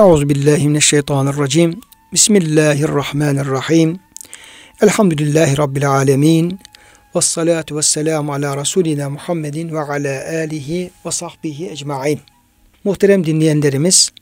[0.00, 1.80] Euzu billahi mineşşeytanirracim.
[2.12, 4.00] Bismillahirrahmanirrahim.
[4.82, 6.60] Elhamdülillahi rabbil alamin.
[7.14, 12.20] Ves salatu vesselamu ala rasulina Muhammedin ve ala alihi ve sahbihi ecmaîn.
[12.84, 14.12] Muhterem dinleyenlerimiz,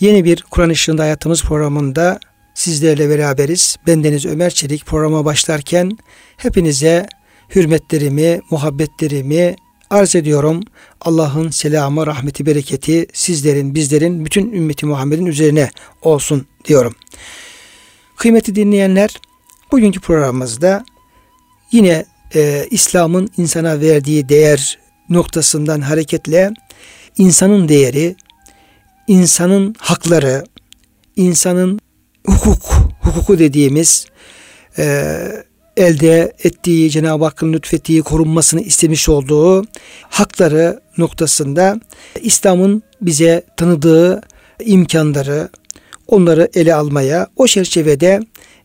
[0.00, 2.20] yeni bir Kur'an Işığında Hayatımız programında
[2.54, 3.76] sizlerle beraberiz.
[3.86, 5.98] Bendeniz Ömer Çelik programa başlarken
[6.36, 7.06] hepinize
[7.54, 9.56] hürmetlerimi, muhabbetlerimi,
[9.90, 10.62] arz ediyorum.
[11.00, 15.70] Allah'ın selamı, rahmeti, bereketi sizlerin, bizlerin, bütün ümmeti Muhammed'in üzerine
[16.02, 16.94] olsun diyorum.
[18.16, 19.20] Kıymetli dinleyenler,
[19.72, 20.84] bugünkü programımızda
[21.72, 22.04] yine
[22.34, 26.50] e, İslam'ın insana verdiği değer noktasından hareketle
[27.18, 28.16] insanın değeri,
[29.06, 30.44] insanın hakları,
[31.16, 31.80] insanın
[32.26, 32.62] hukuk,
[33.00, 34.06] hukuku dediğimiz
[34.78, 35.45] e,
[35.76, 39.64] elde ettiği, Cenab-ı Hakk'ın lütfettiği, korunmasını istemiş olduğu
[40.02, 41.80] hakları noktasında
[42.20, 44.20] İslam'ın bize tanıdığı
[44.64, 45.48] imkanları,
[46.06, 48.20] onları ele almaya, o çerçevede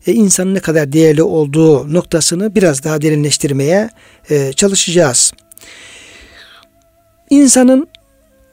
[0.06, 3.90] e, insanın ne kadar değerli olduğu noktasını biraz daha derinleştirmeye
[4.30, 5.32] e, çalışacağız.
[7.30, 7.88] İnsanın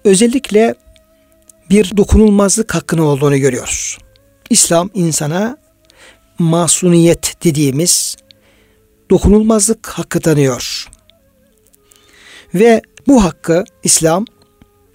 [0.04, 0.76] özellikle
[1.70, 3.98] bir dokunulmazlık hakkını olduğunu görüyoruz.
[4.50, 5.58] İslam insana
[6.40, 8.16] masuniyet dediğimiz
[9.10, 10.90] dokunulmazlık hakkı tanıyor.
[12.54, 14.26] Ve bu hakkı İslam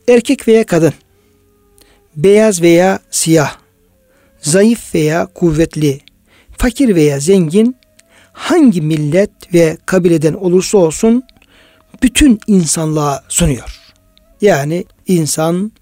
[0.08, 0.92] erkek veya kadın,
[2.16, 3.56] beyaz veya siyah,
[4.40, 6.00] zayıf veya kuvvetli,
[6.58, 7.76] fakir veya zengin
[8.32, 11.22] hangi millet ve kabileden olursa olsun
[12.02, 13.80] bütün insanlığa sunuyor.
[14.40, 15.72] Yani insan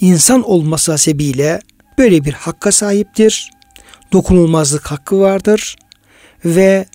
[0.00, 1.60] insan olması hasebiyle
[1.98, 3.50] böyle bir hakka sahiptir.
[4.12, 5.76] Dokunulmazlık hakkı vardır
[6.44, 6.86] ve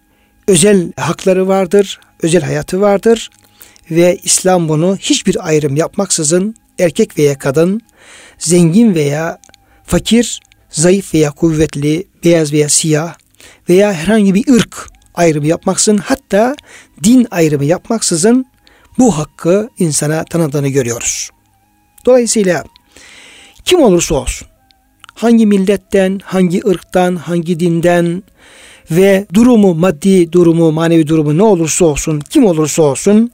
[0.49, 3.29] özel hakları vardır, özel hayatı vardır
[3.91, 7.81] ve İslam bunu hiçbir ayrım yapmaksızın erkek veya kadın,
[8.37, 9.39] zengin veya
[9.85, 10.39] fakir,
[10.69, 13.15] zayıf veya kuvvetli, beyaz veya siyah
[13.69, 16.55] veya herhangi bir ırk ayrımı yapmaksızın hatta
[17.03, 18.45] din ayrımı yapmaksızın
[18.97, 21.29] bu hakkı insana tanıdığını görüyoruz.
[22.05, 22.63] Dolayısıyla
[23.65, 24.47] kim olursa olsun,
[25.13, 28.23] hangi milletten, hangi ırktan, hangi dinden,
[28.90, 33.30] ve durumu, maddi durumu, manevi durumu ne olursa olsun, kim olursa olsun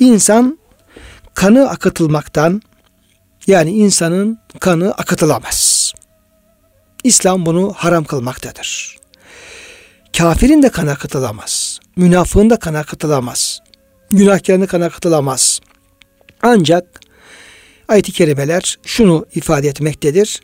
[0.00, 0.58] insan
[1.34, 2.62] kanı akıtılmaktan
[3.46, 5.92] yani insanın kanı akıtılamaz.
[7.04, 8.98] İslam bunu haram kılmaktadır.
[10.18, 11.80] Kafirin de kanı akıtılamaz.
[11.96, 13.60] Münafığın da kanı akıtılamaz.
[14.10, 15.60] Günahkarın da kanı akıtılamaz.
[16.42, 17.00] Ancak
[17.88, 20.40] ayet-i kerimeler şunu ifade etmektedir.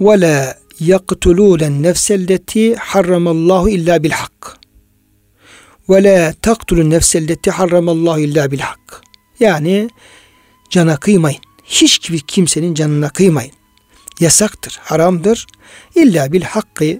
[0.00, 4.59] وَلَا yaktulûlen nefselleti harramallahu illa bil hak.
[5.89, 9.01] Ve la taktulun nefselleti harramallahu illa bil hak.
[9.39, 9.89] Yani
[10.69, 11.39] cana kıymayın.
[11.63, 13.51] Hiç bir kimsenin canına kıymayın.
[14.19, 15.47] Yasaktır, haramdır.
[15.95, 16.97] İlla bil hakkı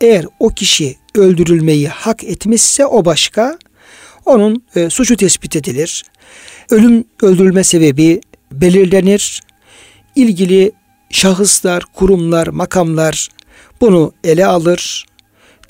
[0.00, 3.58] eğer o kişi öldürülmeyi hak etmişse o başka.
[4.24, 6.04] Onun e, suçu tespit edilir.
[6.70, 8.20] Ölüm öldürülme sebebi
[8.52, 9.40] belirlenir.
[10.16, 10.72] İlgili
[11.10, 13.28] şahıslar, kurumlar, makamlar
[13.80, 15.06] bunu ele alır.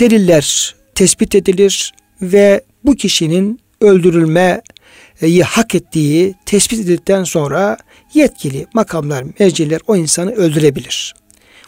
[0.01, 1.93] Deliller tespit edilir
[2.23, 7.77] ve bu kişinin öldürülmeyi hak ettiği tespit edildikten sonra
[8.15, 11.15] yetkili makamlar, merciler o insanı öldürebilir.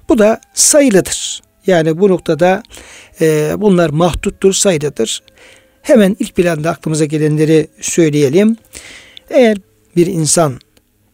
[0.09, 1.41] Bu da sayılıdır.
[1.67, 2.63] Yani bu noktada
[3.21, 5.23] e, bunlar mahduttur, sayılıdır.
[5.83, 8.57] Hemen ilk planda aklımıza gelenleri söyleyelim.
[9.31, 9.57] Eğer
[9.97, 10.59] bir insan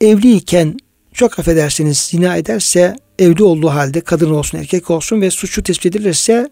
[0.00, 0.76] evliyken
[1.18, 6.48] çok affedersiniz zina ederse evli olduğu halde kadın olsun erkek olsun ve suçu tespit edilirse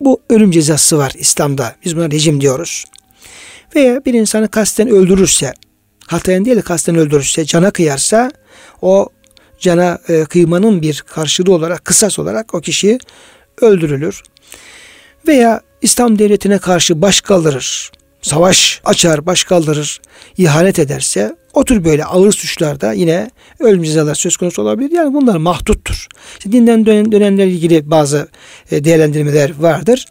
[0.00, 1.76] bu ölüm cezası var İslam'da.
[1.84, 2.84] Biz buna rejim diyoruz.
[3.76, 5.54] Veya bir insanı kasten öldürürse,
[6.06, 8.30] hatayen değil de kasten öldürürse, cana kıyarsa
[8.82, 9.08] o
[9.58, 12.98] cana e, kıymanın bir karşılığı olarak, kısas olarak o kişi
[13.60, 14.22] öldürülür.
[15.28, 20.00] Veya İslam devletine karşı baş kaldırır, savaş açar, baş kaldırır,
[20.38, 23.30] ihanet ederse o tür böyle ağır suçlarda yine
[23.60, 24.90] ölüm cezaları söz konusu olabilir.
[24.90, 26.06] Yani bunlar mahduttur.
[26.38, 28.28] İşte dinden dönen, dönenlerle ilgili bazı
[28.70, 30.06] e, değerlendirmeler vardır.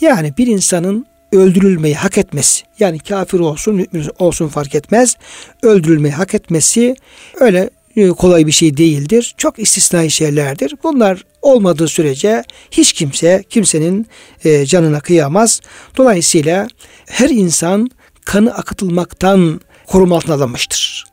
[0.00, 5.16] Yani bir insanın öldürülmeyi hak etmesi yani kafir olsun mümin olsun fark etmez
[5.62, 6.96] öldürülmeyi hak etmesi
[7.40, 9.34] öyle e, kolay bir şey değildir.
[9.36, 10.74] Çok istisnai şeylerdir.
[10.84, 14.06] Bunlar olmadığı sürece hiç kimse kimsenin
[14.44, 15.60] e, canına kıyamaz.
[15.96, 16.68] Dolayısıyla
[17.06, 17.90] her insan
[18.24, 19.60] kanı akıtılmaktan
[19.90, 21.04] koruma altına alınmıştır.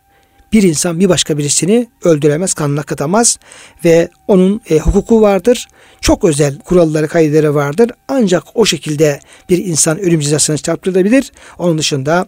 [0.53, 3.39] Bir insan bir başka birisini öldüremez, kanına katamaz
[3.85, 5.67] ve onun e, hukuku vardır.
[6.01, 7.91] Çok özel kuralları, kaydeleri vardır.
[8.07, 9.19] Ancak o şekilde
[9.49, 11.31] bir insan ölüm cezasına çarptırılabilir.
[11.57, 12.27] Onun dışında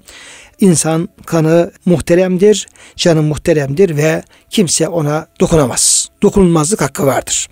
[0.59, 6.09] insan kanı muhteremdir, canı muhteremdir ve kimse ona dokunamaz.
[6.21, 7.47] dokunulmazlık hakkı vardır.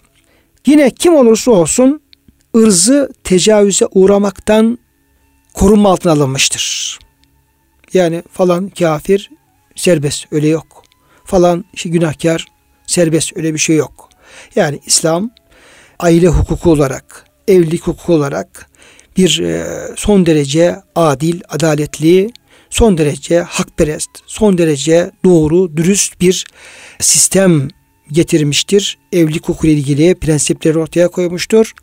[0.65, 2.01] Yine kim olursa olsun
[2.55, 4.79] ırzı tecavüze uğramaktan
[5.53, 6.97] korunma altına alınmıştır.
[7.93, 9.31] Yani falan kafir
[9.75, 10.83] serbest öyle yok.
[11.25, 12.45] Falan şey, günahkar
[12.87, 14.09] serbest öyle bir şey yok.
[14.55, 15.29] Yani İslam
[15.99, 18.69] aile hukuku olarak, evlilik hukuku olarak
[19.17, 22.31] bir e, son derece adil, adaletli,
[22.69, 26.45] son derece hakperest, son derece doğru, dürüst bir
[26.99, 27.67] sistem
[28.11, 28.97] getirmiştir.
[29.11, 31.73] Evlilik hukuku ile ilgili prensipleri ortaya koymuştur.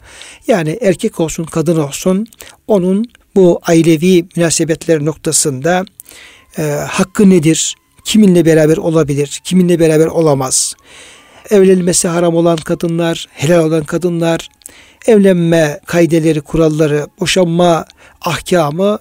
[0.47, 2.27] Yani erkek olsun, kadın olsun
[2.67, 3.05] onun
[3.37, 5.85] bu ailevi münasebetler noktasında
[6.59, 7.75] e, hakkı nedir?
[8.05, 9.41] Kiminle beraber olabilir?
[9.45, 10.77] Kiminle beraber olamaz?
[11.51, 14.49] Evlenmesi haram olan kadınlar, helal olan kadınlar,
[15.07, 17.85] evlenme kaydeleri, kuralları, boşanma
[18.21, 18.99] ahkamı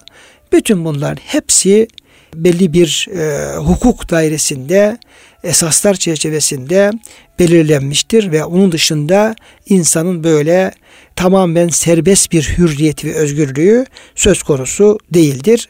[0.52, 1.88] bütün bunlar hepsi
[2.36, 4.98] belli bir e, hukuk dairesinde
[5.44, 6.92] esaslar çerçevesinde
[7.40, 9.36] belirlenmiştir ve onun dışında
[9.66, 10.72] insanın böyle
[11.16, 13.86] tamamen serbest bir hürriyet ve özgürlüğü
[14.16, 15.70] söz konusu değildir.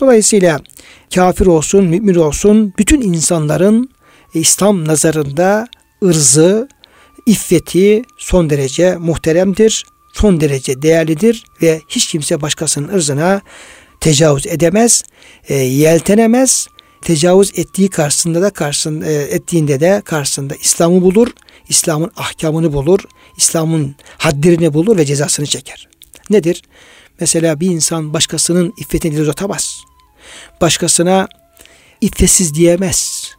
[0.00, 0.60] Dolayısıyla
[1.14, 3.90] kafir olsun, mümin olsun bütün insanların
[4.34, 5.68] İslam nazarında
[6.04, 6.68] ırzı,
[7.26, 13.40] iffeti son derece muhteremdir, son derece değerlidir ve hiç kimse başkasının ırzına
[14.00, 15.02] tecavüz edemez,
[15.48, 16.66] e, yeltenemez.
[17.02, 21.28] Tecavüz ettiği karşısında da karşısında e, ettiğinde de karşısında İslam'ı bulur,
[21.68, 23.00] İslam'ın ahkamını bulur,
[23.36, 25.88] İslam'ın haddirini bulur ve cezasını çeker.
[26.30, 26.62] Nedir?
[27.20, 29.76] Mesela bir insan başkasının iffetini dil uzatamaz.
[30.60, 31.28] Başkasına
[32.00, 33.30] iffetsiz diyemez.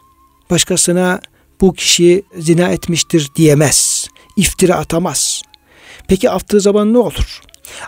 [0.49, 1.21] Başkasına
[1.61, 4.07] bu kişi zina etmiştir diyemez.
[4.37, 5.41] İftira atamaz.
[6.07, 7.41] Peki attığı zaman ne olur?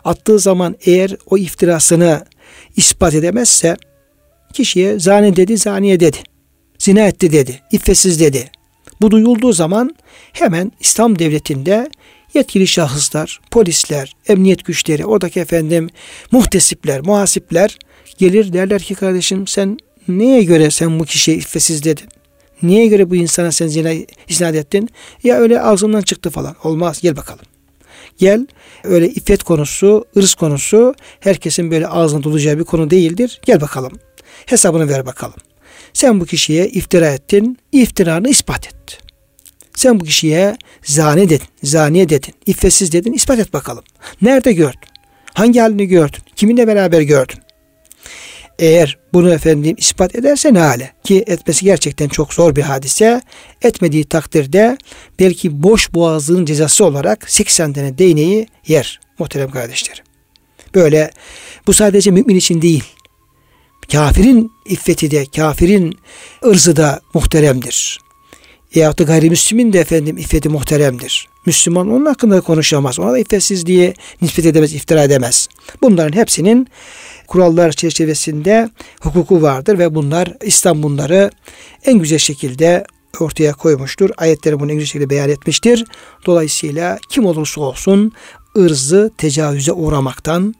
[0.04, 2.26] Attığı zaman eğer o iftirasını
[2.75, 3.78] ispat edemezse
[4.54, 6.18] kişiye zani dedi, zaniye dedi.
[6.78, 8.52] Zina etti dedi, iffetsiz dedi.
[9.02, 9.96] Bu duyulduğu zaman
[10.34, 11.90] hemen İslam devletinde
[12.34, 15.90] yetkili şahıslar, polisler, emniyet güçleri, oradaki efendim
[16.31, 17.78] muhtesipler, muhasipler
[18.18, 19.78] gelir derler ki kardeşim sen
[20.08, 22.08] neye göre sen bu kişiye iffetsiz dedin?
[22.64, 23.92] Niye göre bu insana sen zina
[24.28, 24.90] isnat ettin?
[25.24, 26.56] Ya öyle ağzından çıktı falan.
[26.64, 27.02] Olmaz.
[27.02, 27.46] Gel bakalım.
[28.18, 28.48] Gel
[28.83, 33.42] öyle iffet konusu, ırz konusu herkesin böyle ağzına dolacağı bir konu değildir.
[33.45, 33.92] Gel bakalım.
[34.45, 35.38] Hesabını ver bakalım.
[35.94, 37.57] Sen bu kişiye iftira ettin.
[37.71, 39.00] iftiranı ispat et.
[39.75, 43.83] Sen bu kişiye zani dedin, zaniye dedin, iffetsiz dedin, ispat et bakalım.
[44.21, 44.80] Nerede gördün?
[45.33, 46.19] Hangi halini gördün?
[46.36, 47.43] Kiminle beraber gördün?
[48.60, 50.94] Eğer bunu efendim ispat ederse ne hale?
[51.04, 53.22] Ki etmesi gerçekten çok zor bir hadise.
[53.62, 54.78] Etmediği takdirde
[55.20, 60.04] belki boş boğazlığın cezası olarak 80 tane değneği yer muhterem kardeşlerim.
[60.76, 61.12] Böyle
[61.68, 62.84] bu sadece mümin için değil.
[63.92, 65.98] Kafirin iffeti de, kafirin
[66.46, 68.00] ırzı da muhteremdir.
[68.76, 71.28] Yahut da gayrimüslimin de efendim iffeti muhteremdir.
[71.46, 73.00] Müslüman onun hakkında konuşamaz.
[73.00, 75.48] Ona da iffetsizliğe nispet edemez, iftira edemez.
[75.82, 76.68] Bunların hepsinin
[77.28, 78.70] kurallar çerçevesinde
[79.02, 81.31] hukuku vardır ve bunlar İslam bunları
[81.86, 82.86] en güzel şekilde
[83.20, 84.10] ortaya koymuştur.
[84.18, 85.86] Ayetleri bunu en güzel şekilde beyan etmiştir.
[86.25, 88.12] Dolayısıyla kim olursa olsun
[88.58, 90.56] ırzı tecavüze uğramaktan,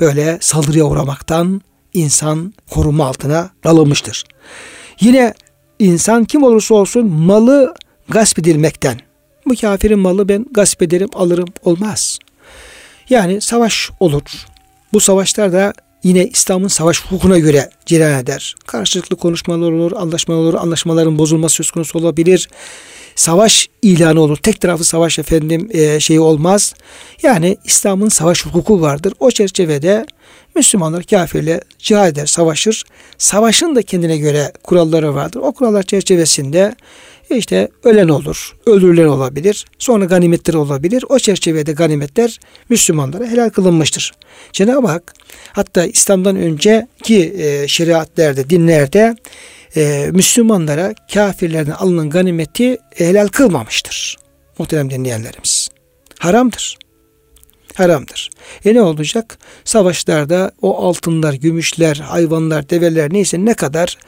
[0.00, 1.62] böyle saldırıya uğramaktan
[1.94, 4.24] insan koruma altına alınmıştır.
[5.00, 5.34] Yine
[5.78, 7.74] insan kim olursa olsun malı
[8.08, 9.00] gasp edilmekten,
[9.46, 12.18] bu kafirin malı ben gasp ederim alırım olmaz.
[13.10, 14.46] Yani savaş olur.
[14.92, 15.72] Bu savaşlar da
[16.04, 18.54] yine İslam'ın savaş hukukuna göre cereyan eder.
[18.66, 22.48] Karşılıklı konuşmalar olur, anlaşmalar olur, anlaşmaların bozulması söz konusu olabilir.
[23.16, 24.36] Savaş ilanı olur.
[24.36, 26.74] Tek tarafı savaş efendim e, şeyi olmaz.
[27.22, 29.14] Yani İslam'ın savaş hukuku vardır.
[29.20, 30.06] O çerçevede
[30.54, 32.84] Müslümanlar kafirle cihad eder, savaşır.
[33.18, 35.40] Savaşın da kendine göre kuralları vardır.
[35.44, 36.74] O kurallar çerçevesinde
[37.30, 41.04] işte ölen olur, öldürülen olabilir, sonra ganimetler olabilir.
[41.08, 44.12] O çerçevede ganimetler Müslümanlara helal kılınmıştır.
[44.52, 45.14] Cenab-ı Hak
[45.52, 49.16] hatta İslam'dan önceki e, şeriatlerde, dinlerde
[49.76, 54.16] e, Müslümanlara kafirlerden alınan ganimeti helal kılmamıştır.
[54.58, 55.68] Muhterem dinleyenlerimiz.
[56.18, 56.78] Haramdır.
[57.74, 58.30] Haramdır.
[58.64, 59.38] E ne olacak?
[59.64, 63.98] Savaşlarda o altınlar, gümüşler, hayvanlar, develer neyse ne kadar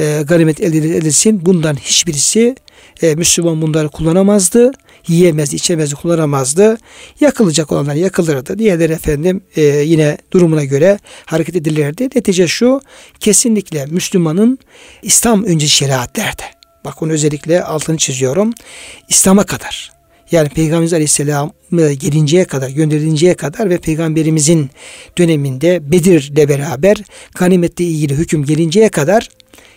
[0.00, 2.56] e, ganimet elde edilsin bundan hiçbirisi
[3.02, 4.72] e, Müslüman bunları kullanamazdı.
[5.08, 6.78] Yiyemez, içemez, kullanamazdı.
[7.20, 8.58] Yakılacak olanlar yakılırdı.
[8.58, 12.08] Diğerleri efendim e, yine durumuna göre hareket edilirdi.
[12.14, 12.80] Netice şu
[13.20, 14.58] kesinlikle Müslümanın
[15.02, 16.42] İslam önce şeriatlerde
[16.84, 18.52] bak onu özellikle altını çiziyorum.
[19.08, 19.94] İslam'a kadar
[20.32, 24.70] yani Peygamberimiz Aleyhisselam gelinceye kadar, gönderilinceye kadar ve Peygamberimizin
[25.18, 26.96] döneminde Bedir'le beraber
[27.34, 29.28] ganimetle ilgili hüküm gelinceye kadar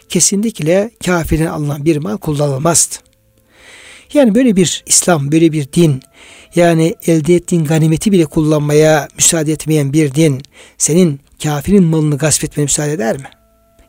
[0.09, 2.95] kesinlikle kafirin alınan bir mal kullanılmazdı.
[4.13, 6.01] Yani böyle bir İslam, böyle bir din,
[6.55, 10.41] yani elde ettiğin ganimeti bile kullanmaya müsaade etmeyen bir din,
[10.77, 13.29] senin kafirin malını gasp etmeye müsaade eder mi?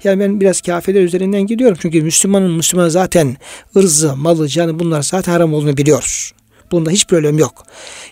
[0.05, 1.79] Yani ben biraz kafirler üzerinden gidiyorum.
[1.81, 3.37] Çünkü Müslümanın Müslüman zaten
[3.77, 6.33] ırzı, malı, canı bunlar zaten haram olduğunu biliyoruz.
[6.71, 7.67] Bunda hiç problem yok.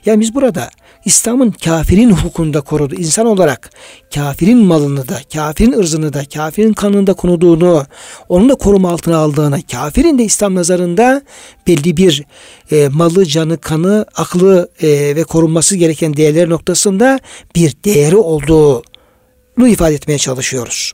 [0.07, 0.71] Yani biz burada
[1.07, 2.95] İslam'ın kafirin hukukunda korudu.
[2.95, 3.71] İnsan olarak
[4.15, 7.85] kafirin malını da, kafirin ırzını da, kafirin kanını da konuduğunu,
[8.29, 11.23] onun da koruma altına aldığını, kafirin de İslam nazarında
[11.67, 12.25] belli bir
[12.73, 17.19] e, malı, canı, kanı, aklı e, ve korunması gereken değerler noktasında
[17.57, 20.93] bir değeri olduğunu ifade etmeye çalışıyoruz.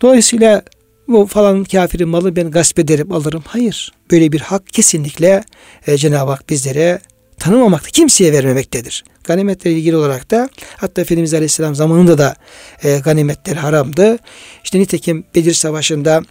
[0.00, 0.62] Dolayısıyla
[1.08, 3.42] bu falan kafirin malı ben gasp ederim alırım.
[3.46, 3.92] Hayır.
[4.10, 5.44] Böyle bir hak kesinlikle
[5.86, 7.00] e, Cenab-ı Hak bizlere
[7.42, 9.04] tanımamakta, kimseye vermemektedir.
[9.24, 12.36] Ganimetle ilgili olarak da hatta Efendimiz Aleyhisselam zamanında da
[12.82, 14.18] e, ganimetler haramdı.
[14.64, 16.22] İşte nitekim Bedir Savaşı'nda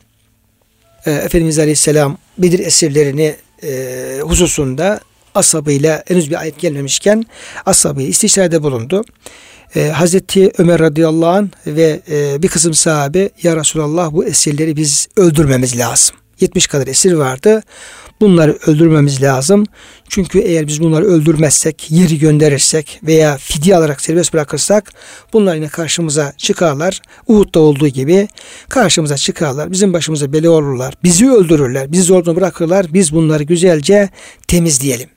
[1.06, 5.00] e, Efendimiz Aleyhisselam Bedir esirlerini e, hususunda
[5.36, 7.25] asabıyla henüz bir ayet gelmemişken
[7.65, 9.03] asabıyla istişarede bulundu.
[9.75, 15.08] E, Hazreti Ömer radıyallahu anh ve e, bir kısım sahabe ya Resulallah bu esirleri biz
[15.18, 16.15] öldürmemiz lazım.
[16.39, 17.63] 70 kadar esir vardı.
[18.22, 19.66] Bunları öldürmemiz lazım.
[20.10, 24.92] Çünkü eğer biz bunları öldürmezsek, yeri gönderirsek veya fidye alarak serbest bırakırsak
[25.34, 27.01] bunlar yine karşımıza çıkarlar.
[27.28, 28.28] Uhud'da olduğu gibi
[28.70, 29.72] karşımıza çıkarlar.
[29.72, 30.94] Bizim başımıza bela olurlar.
[31.04, 31.92] Bizi öldürürler.
[31.92, 32.94] Bizi zorla bırakırlar.
[32.94, 34.10] Biz bunları güzelce
[34.48, 35.10] temizleyelim.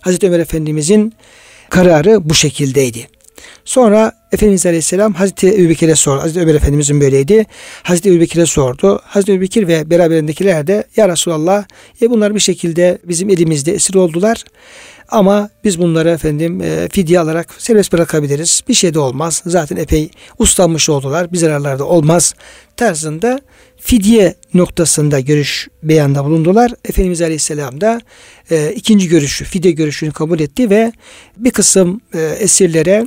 [0.00, 1.12] Hazreti Ömer Efendimizin
[1.70, 3.08] kararı bu şekildeydi.
[3.64, 6.22] Sonra Efendimiz Aleyhisselam Hazreti Ebubekir'e sordu.
[6.22, 7.46] Hazreti Ömer Efendimizin böyleydi.
[7.82, 9.00] Hazreti Ebubekir'e sordu.
[9.04, 11.64] Hazreti Ebubekir ve beraberindekiler de Ya Resulallah
[12.02, 14.44] e bunlar bir şekilde bizim elimizde esir oldular.
[15.08, 18.60] Ama biz bunları efendim e, fidye alarak serbest bırakabiliriz.
[18.68, 19.42] Bir şey de olmaz.
[19.46, 21.32] Zaten epey uslanmış oldular.
[21.32, 22.34] Bir zararlar da olmaz
[22.76, 23.40] tarzında
[23.76, 26.72] fidye noktasında görüş beyanda bulundular.
[26.84, 28.00] Efendimiz Aleyhisselam da
[28.50, 30.92] e, ikinci görüşü, fidye görüşünü kabul etti ve
[31.36, 33.04] bir kısım e, esirlere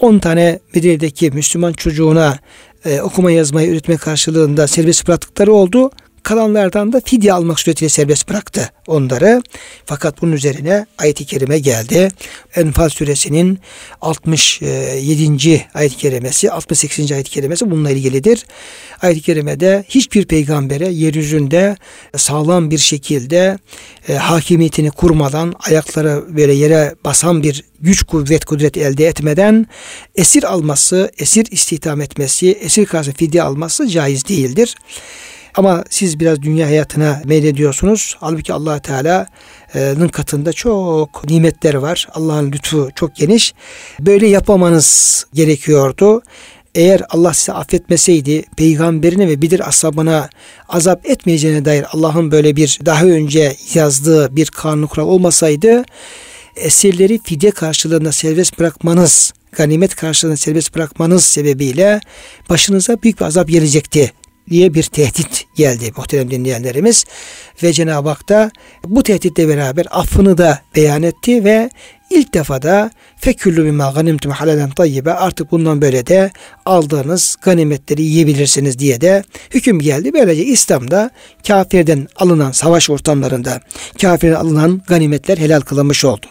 [0.00, 2.38] 10 tane Medine'deki Müslüman çocuğuna
[2.84, 5.90] e, okuma yazmayı üretme karşılığında serbest bıraktıkları oldu
[6.22, 9.42] kalanlardan da fidye almak suretiyle serbest bıraktı onları.
[9.84, 12.08] Fakat bunun üzerine ayet-i kerime geldi.
[12.56, 13.58] Enfal suresinin
[14.00, 15.66] 67.
[15.74, 17.12] ayet-i kerimesi, 68.
[17.12, 18.46] ayet-i kerimesi bununla ilgilidir.
[19.02, 21.76] Ayet-i kerimede hiçbir peygambere yeryüzünde
[22.16, 23.58] sağlam bir şekilde
[24.08, 29.66] e, hakimiyetini kurmadan ayakları böyle yere basan bir güç kuvvet kudret elde etmeden
[30.14, 34.76] esir alması, esir istihdam etmesi, esir karşı fidye alması caiz değildir.
[35.60, 38.16] Ama siz biraz dünya hayatına meylediyorsunuz.
[38.20, 42.08] Halbuki allah Teala'nın katında çok nimetler var.
[42.14, 43.54] Allah'ın lütfu çok geniş.
[44.00, 46.22] Böyle yapmamanız gerekiyordu.
[46.74, 50.28] Eğer Allah size affetmeseydi peygamberine ve bilir ashabına
[50.68, 55.84] azap etmeyeceğine dair Allah'ın böyle bir daha önce yazdığı bir kanun kural olmasaydı
[56.56, 62.00] esirleri fidye karşılığında serbest bırakmanız, ganimet karşılığında serbest bırakmanız sebebiyle
[62.50, 64.12] başınıza büyük bir azap gelecekti
[64.50, 67.04] diye bir tehdit geldi muhterem dinleyenlerimiz.
[67.62, 68.50] Ve Cenab-ı Hak da
[68.84, 71.70] bu tehditle beraber affını da beyan etti ve
[72.10, 76.30] ilk defa da feküllü bima ganimtum halalen tayyibe artık bundan böyle de
[76.66, 80.12] aldığınız ganimetleri yiyebilirsiniz diye de hüküm geldi.
[80.14, 81.10] Böylece İslam'da
[81.46, 83.60] kafirden alınan savaş ortamlarında
[84.00, 86.26] kafirden alınan ganimetler helal kılınmış oldu.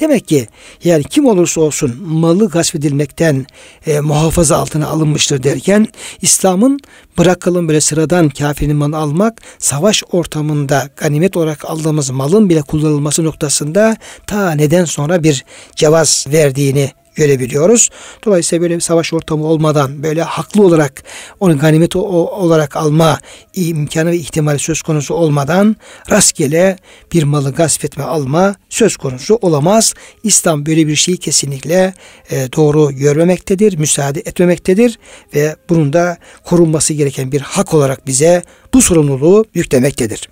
[0.00, 0.48] Demek ki
[0.84, 3.46] yani kim olursa olsun malı gasp edilmekten
[3.86, 5.86] e, muhafaza altına alınmıştır derken
[6.22, 6.80] İslam'ın
[7.18, 13.96] bırakalım böyle sıradan kafirin malını almak savaş ortamında ganimet olarak aldığımız malın bile kullanılması noktasında
[14.26, 15.44] ta neden sonra bir
[15.76, 17.88] cevaz verdiğini görebiliyoruz.
[18.24, 21.02] Dolayısıyla böyle bir savaş ortamı olmadan böyle haklı olarak
[21.40, 23.18] onu ganimet olarak alma
[23.54, 25.76] imkanı ve ihtimali söz konusu olmadan
[26.10, 26.76] rastgele
[27.12, 29.94] bir malı gasp etme alma söz konusu olamaz.
[30.22, 31.94] İslam böyle bir şeyi kesinlikle
[32.30, 34.98] e, doğru görmemektedir, müsaade etmemektedir
[35.34, 38.42] ve bunun da korunması gereken bir hak olarak bize
[38.74, 40.28] bu sorumluluğu yüklemektedir.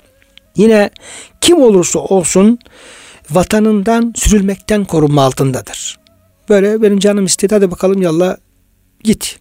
[0.57, 0.90] Yine
[1.40, 2.59] kim olursa olsun
[3.31, 6.06] vatanından sürülmekten korunma altındadır.
[6.49, 8.37] Böyle benim canım istedi hadi bakalım yallah
[9.03, 9.38] git.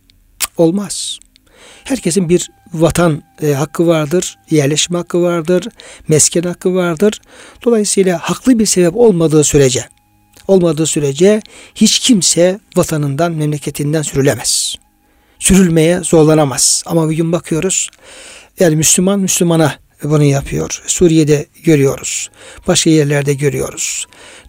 [0.58, 1.20] Olmaz.
[1.84, 5.68] Herkesin bir vatan e, hakkı vardır, yerleşme hakkı vardır,
[6.08, 7.22] mesken hakkı vardır.
[7.66, 9.86] Dolayısıyla haklı bir sebep olmadığı sürece,
[10.48, 11.42] olmadığı sürece
[11.76, 14.76] hiç kimse vatanından, memleketinden sürülemez.
[15.40, 16.84] Sürülmeye zorlanamaz.
[16.86, 17.90] Ama bir gün bakıyoruz,
[18.60, 20.84] yani Müslüman Müslümana bunu yapıyor.
[20.88, 22.30] Suriye'de görüyoruz.
[22.68, 24.06] Başka yerlerde görüyoruz.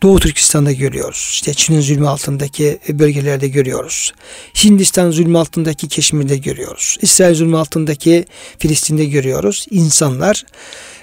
[0.07, 1.29] Doğu Türkistan'da görüyoruz.
[1.33, 4.13] İşte Çin'in zulmü altındaki bölgelerde görüyoruz.
[4.65, 6.99] Hindistan zulmü altındaki Keşmir'de görüyoruz.
[7.03, 8.25] İsrail zulmü altındaki
[8.59, 9.67] Filistin'de görüyoruz.
[9.71, 10.45] İnsanlar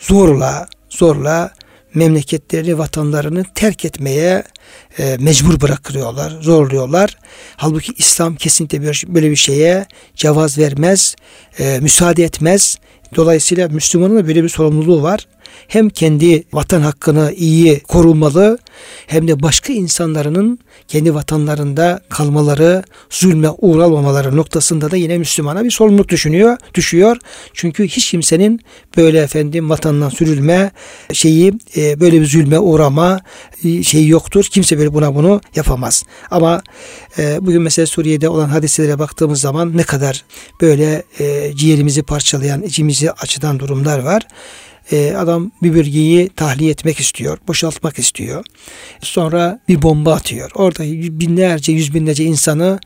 [0.02, 1.54] zorla zorla
[1.94, 4.44] memleketlerini, vatanlarını terk etmeye
[5.00, 7.18] e, mecbur bırakılıyorlar, zorluyorlar.
[7.56, 11.16] Halbuki İslam kesinlikle böyle bir şeye cevaz vermez,
[11.60, 12.78] e, müsaade etmez.
[13.16, 15.28] Dolayısıyla Müslümanın da böyle bir sorumluluğu var
[15.68, 18.58] hem kendi vatan hakkını iyi korunmalı
[19.08, 26.10] hem de başka insanların kendi vatanlarında kalmaları, zulme uğralmamaları noktasında da yine Müslümana bir sorumluluk
[26.10, 27.18] düşünüyor, düşüyor.
[27.54, 28.60] Çünkü hiç kimsenin
[28.98, 30.72] böyle efendim vatandan sürülme
[31.14, 33.22] şeyi e, böyle bir zulme uğrama
[33.64, 34.46] e, şeyi yoktur.
[34.52, 36.04] Kimse böyle buna bunu yapamaz.
[36.32, 36.62] Ama
[37.18, 40.24] e, bugün mesela Suriye'de olan hadiselere baktığımız zaman ne kadar
[40.62, 41.04] böyle
[41.56, 44.24] ciğerimizi parçalayan, içimizi açıdan durumlar var
[44.92, 48.46] e, adam bir bölgeyi tahliye etmek istiyor, boşaltmak istiyor.
[49.02, 50.52] Sonra bir bomba atıyor.
[50.56, 50.84] Orada
[51.20, 52.80] binlerce, yüz binlerce insanı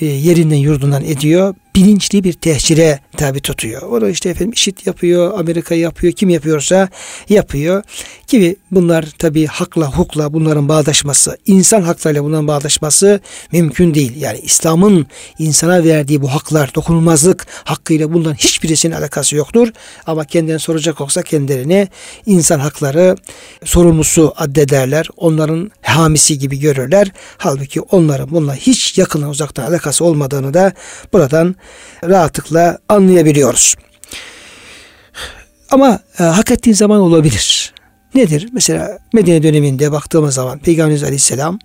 [0.00, 3.82] e, yerinden yurdundan ediyor bilinçli bir tehcire tabi tutuyor.
[3.82, 6.88] O da işte efendim işit yapıyor, Amerika yapıyor, kim yapıyorsa
[7.28, 7.82] yapıyor.
[8.28, 13.20] Gibi bunlar tabi hakla, hukla bunların bağdaşması, insan haklarıyla bunların bağdaşması
[13.52, 14.16] mümkün değil.
[14.16, 15.06] Yani İslam'ın
[15.38, 19.68] insana verdiği bu haklar, dokunulmazlık hakkıyla bunların hiçbirisinin alakası yoktur.
[20.06, 21.88] Ama kendilerine soracak olsa kendilerini
[22.26, 23.16] insan hakları
[23.64, 25.08] sorumlusu addederler.
[25.16, 27.12] Onların hamisi gibi görürler.
[27.38, 30.72] Halbuki onların bununla hiç yakından uzaktan alakası olmadığını da
[31.12, 31.56] buradan
[32.04, 33.74] rahatlıkla anlayabiliyoruz.
[35.70, 37.74] Ama e, hak ettiğin zaman olabilir.
[38.14, 38.48] Nedir?
[38.52, 41.58] Mesela Medine döneminde baktığımız zaman Peygamberimiz Aleyhisselam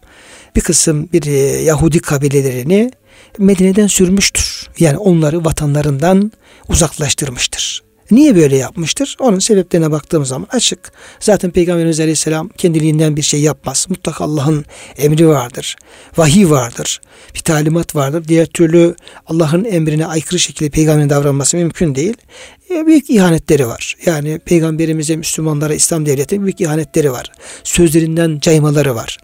[0.56, 2.91] bir kısım bir e, Yahudi kabilelerini
[3.38, 4.70] Medine'den sürmüştür.
[4.79, 6.32] Yani onları vatanlarından
[6.68, 7.88] uzaklaştırmıştır.
[8.12, 9.16] Niye böyle yapmıştır?
[9.20, 10.92] Onun sebeplerine baktığımız zaman açık.
[11.20, 13.86] Zaten Peygamberimiz Aleyhisselam kendiliğinden bir şey yapmaz.
[13.89, 14.66] Mutlaka Allah'ın
[14.98, 15.75] emri vardır.
[16.18, 17.01] Vahiy vardır.
[17.36, 18.28] Bir talimat vardır.
[18.28, 18.96] Diğer türlü
[19.28, 22.18] Allah'ın emrine aykırı şekilde peygamberin davranması mümkün değil.
[22.72, 23.96] E, büyük ihanetleri var.
[24.06, 27.32] Yani peygamberimize, Müslümanlara, İslam devletine büyük ihanetleri var.
[27.64, 29.18] Sözlerinden caymaları var.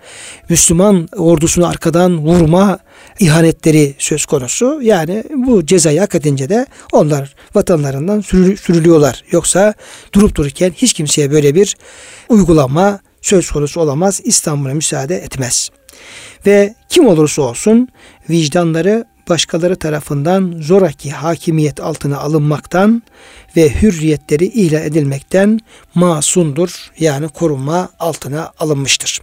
[0.50, 2.80] Müslüman ordusunu arkadan vurma
[3.20, 4.80] ihanetleri söz konusu.
[4.82, 8.22] Yani bu cezayı hak edince de onlar vatanlarından
[8.56, 9.24] sürülüyorlar.
[9.32, 9.74] Yoksa
[10.14, 11.78] durup dururken hiç kimseye böyle bir
[12.30, 14.22] uygulama söz konusu olamaz.
[14.24, 15.70] İslam buna müsaade etmez.
[16.46, 17.88] Ve kim olursa olsun
[18.30, 23.04] vicdanları başkaları tarafından zoraki hakimiyet altına alınmaktan
[23.58, 25.60] ve hürriyetleri ihlal edilmekten
[25.96, 26.92] masundur.
[27.00, 29.22] Yani korunma altına alınmıştır.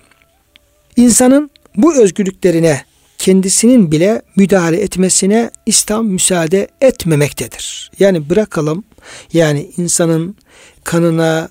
[0.97, 2.85] İnsanın bu özgürlüklerine
[3.19, 7.91] kendisinin bile müdahale etmesine İslam müsaade etmemektedir.
[7.99, 8.85] Yani bırakalım
[9.33, 10.37] yani insanın
[10.85, 11.49] kanına,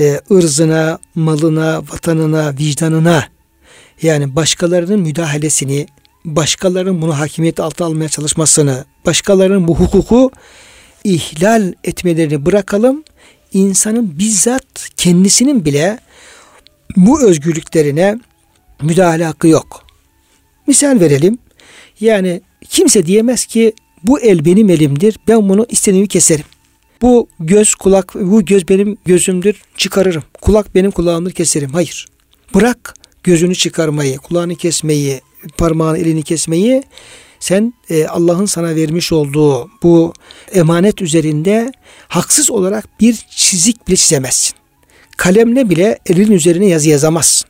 [0.00, 3.24] e, ırzına, malına, vatanına, vicdanına
[4.02, 5.86] yani başkalarının müdahalesini,
[6.24, 10.30] başkalarının bunu hakimiyet altına almaya çalışmasını, başkalarının bu hukuku
[11.04, 13.04] ihlal etmelerini bırakalım.
[13.52, 15.98] İnsanın bizzat kendisinin bile
[16.96, 18.18] bu özgürlüklerine
[18.82, 19.86] müdahale hakkı yok.
[20.66, 21.38] Misal verelim.
[22.00, 25.18] Yani kimse diyemez ki bu el benim elimdir.
[25.28, 26.44] Ben bunu istediğimi keserim.
[27.02, 30.22] Bu göz kulak bu göz benim gözümdür çıkarırım.
[30.40, 31.72] Kulak benim kulağımdır keserim.
[31.72, 32.06] Hayır.
[32.54, 35.20] Bırak gözünü çıkarmayı, kulağını kesmeyi,
[35.58, 36.82] parmağını elini kesmeyi
[37.40, 40.12] sen e, Allah'ın sana vermiş olduğu bu
[40.54, 41.72] emanet üzerinde
[42.08, 44.56] haksız olarak bir çizik bile çizemezsin.
[45.16, 47.48] Kalemle bile elin üzerine yazı yazamazsın.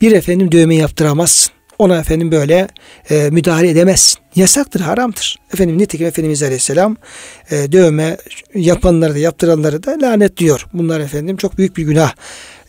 [0.00, 2.68] Bir efendim dövme yaptıramazsın ona efendim böyle
[3.10, 4.18] e, müdahale edemezsin.
[4.36, 5.36] Yasaktır, haramdır.
[5.54, 6.96] Efendim nitekim Efendimiz Aleyhisselam
[7.50, 8.16] e, dövme
[8.54, 10.66] yapanları da yaptıranları da lanet diyor.
[10.72, 12.12] Bunlar efendim çok büyük bir günah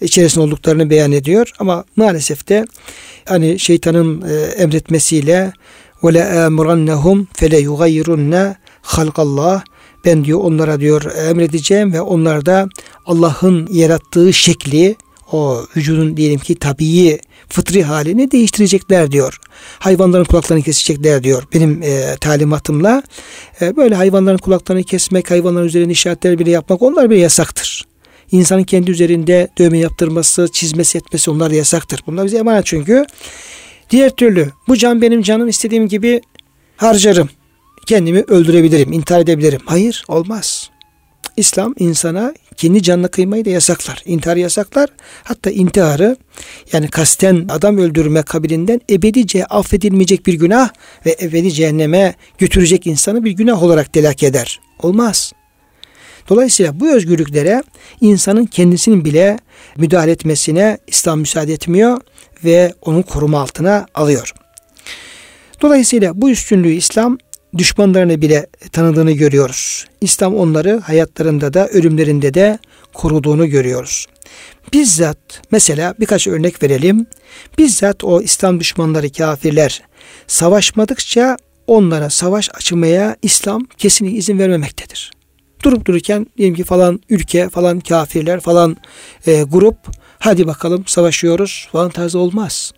[0.01, 1.51] içerisinde olduklarını beyan ediyor.
[1.59, 2.65] Ama maalesef de
[3.25, 5.53] hani şeytanın e, emretmesiyle
[6.03, 9.63] ve la amrannahum fele yugayyirunna halqallah
[10.05, 12.69] ben diyor onlara diyor emredeceğim ve onlar da
[13.05, 14.95] Allah'ın yarattığı şekli
[15.31, 19.39] o vücudun diyelim ki tabii fıtri halini değiştirecekler diyor.
[19.79, 23.03] Hayvanların kulaklarını kesecekler diyor benim e, talimatımla.
[23.61, 27.90] E, böyle hayvanların kulaklarını kesmek, hayvanların üzerine işaretler bile yapmak onlar bile yasaktır.
[28.31, 31.99] İnsanın kendi üzerinde dövme yaptırması, çizmesi etmesi onlar yasaktır.
[32.07, 33.05] Bunlar bize emanet çünkü.
[33.89, 36.21] Diğer türlü bu can benim canım istediğim gibi
[36.77, 37.29] harcarım.
[37.85, 39.61] Kendimi öldürebilirim, intihar edebilirim.
[39.65, 40.69] Hayır olmaz.
[41.37, 44.01] İslam insana kendi canına kıymayı da yasaklar.
[44.05, 44.89] İntihar yasaklar.
[45.23, 46.17] Hatta intiharı
[46.73, 50.69] yani kasten adam öldürme kabilinden ebedice affedilmeyecek bir günah
[51.05, 54.59] ve ebedi cehenneme götürecek insanı bir günah olarak telak eder.
[54.79, 55.33] Olmaz.
[56.29, 57.63] Dolayısıyla bu özgürlüklere
[58.01, 59.39] insanın kendisinin bile
[59.77, 62.01] müdahale etmesine İslam müsaade etmiyor
[62.43, 64.33] ve onun koruma altına alıyor.
[65.61, 67.17] Dolayısıyla bu üstünlüğü İslam
[67.57, 69.85] düşmanlarını bile tanıdığını görüyoruz.
[70.01, 72.59] İslam onları hayatlarında da ölümlerinde de
[72.93, 74.07] koruduğunu görüyoruz.
[74.73, 75.17] bizzat
[75.51, 77.05] mesela birkaç örnek verelim.
[77.57, 79.81] Bizzat o İslam düşmanları kafirler
[80.27, 85.11] savaşmadıkça onlara savaş açmaya İslam kesinlikle izin vermemektedir.
[85.63, 88.77] Durup dururken diyelim ki falan ülke falan kafirler falan
[89.27, 89.77] e, grup
[90.19, 92.71] hadi bakalım savaşıyoruz falan tarzı olmaz.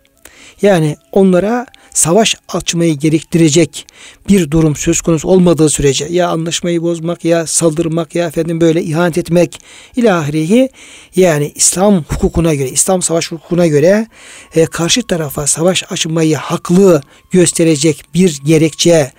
[0.62, 3.86] Yani onlara savaş açmayı gerektirecek
[4.28, 9.18] bir durum söz konusu olmadığı sürece ya anlaşmayı bozmak ya saldırmak ya efendim böyle ihanet
[9.18, 9.60] etmek
[9.96, 10.68] ilahirihi
[11.16, 14.06] yani İslam hukukuna göre İslam savaş hukukuna göre
[14.54, 19.12] e, karşı tarafa savaş açmayı haklı gösterecek bir gerekçe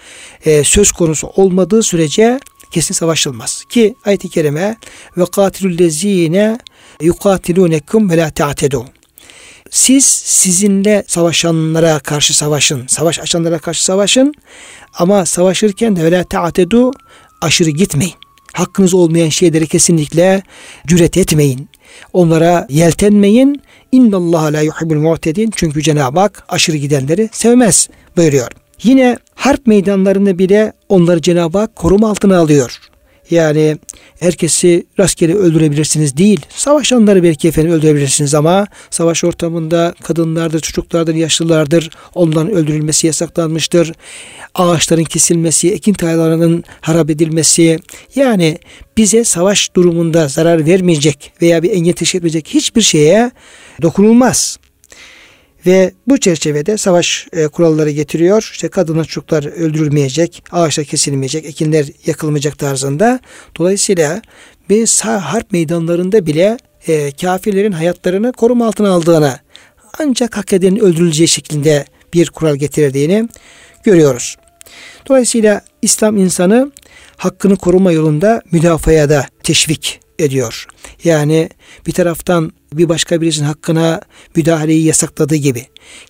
[0.46, 2.40] e, söz konusu olmadığı sürece
[2.72, 3.64] kesin savaşılmaz.
[3.70, 4.78] Ki ayet-i kerime
[5.18, 6.58] ve katilüllezine
[7.02, 8.88] yukatilunekum ve la ta'tedun.
[9.70, 12.88] Siz sizinle savaşanlara karşı savaşın.
[12.88, 14.34] Savaş açanlara karşı savaşın.
[14.94, 16.92] Ama savaşırken de öyle ta'tedu
[17.42, 18.14] aşırı gitmeyin.
[18.54, 20.44] Hakkınız olmayan şeyleri kesinlikle
[20.88, 21.70] cüret etmeyin.
[22.14, 23.62] Onlara yeltenmeyin.
[23.92, 25.52] İnnallâhe la yuhibbul mu'tedin.
[25.56, 28.52] Çünkü Cenab-ı Hak aşırı gidenleri sevmez buyuruyor.
[28.84, 32.80] Yine harp meydanlarında bile onları Cenab-ı Hak koruma altına alıyor.
[33.30, 33.78] Yani
[34.20, 36.46] herkesi rastgele öldürebilirsiniz değil.
[36.50, 41.90] Savaşanları belki efendim öldürebilirsiniz ama savaş ortamında kadınlardır, çocuklardır, yaşlılardır.
[42.16, 43.92] Onların öldürülmesi yasaklanmıştır.
[44.56, 47.80] Ağaçların kesilmesi, ekin tarlalarının harap edilmesi.
[48.16, 48.58] Yani
[48.98, 53.32] bize savaş durumunda zarar vermeyecek veya bir engel teşkil etmeyecek hiçbir şeye
[53.82, 54.58] dokunulmaz.
[55.66, 58.50] Ve bu çerçevede savaş e, kuralları getiriyor.
[58.54, 63.20] İşte kadınlar çocuklar öldürülmeyecek, ağaçlar kesilmeyecek, ekinler yakılmayacak tarzında.
[63.58, 64.22] Dolayısıyla
[64.70, 69.40] bir harp meydanlarında bile e, kafirlerin hayatlarını koruma altına aldığını
[70.00, 73.30] ancak hak edenin öldürüleceği şeklinde bir kural getirdiğini
[73.84, 74.36] görüyoruz.
[75.10, 76.72] Dolayısıyla İslam insanı
[77.18, 80.68] hakkını koruma yolunda müdafaya da teşvik ediyor.
[81.04, 81.50] Yani
[81.88, 84.02] bir taraftan bir başka birisinin hakkına
[84.36, 85.66] müdahaleyi yasakladığı gibi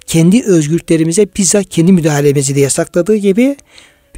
[0.06, 3.56] kendi özgürlüklerimize bizzat kendi müdahalemizi de yasakladığı gibi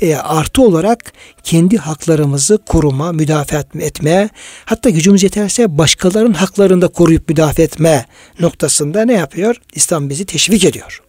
[0.01, 4.29] e, artı olarak kendi haklarımızı koruma, müdafaa etme,
[4.65, 8.05] hatta gücümüz yeterse başkalarının haklarını da koruyup müdafaa etme
[8.39, 9.55] noktasında ne yapıyor?
[9.73, 11.01] İslam bizi teşvik ediyor.